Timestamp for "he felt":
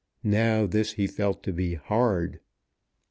0.93-1.43